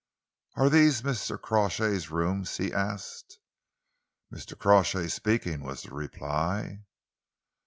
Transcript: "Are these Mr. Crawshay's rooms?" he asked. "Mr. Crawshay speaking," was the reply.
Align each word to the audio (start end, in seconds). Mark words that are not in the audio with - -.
"Are 0.55 0.67
these 0.67 1.03
Mr. 1.03 1.39
Crawshay's 1.39 2.09
rooms?" 2.09 2.57
he 2.57 2.73
asked. 2.73 3.37
"Mr. 4.33 4.57
Crawshay 4.57 5.07
speaking," 5.09 5.61
was 5.61 5.83
the 5.83 5.93
reply. 5.93 6.81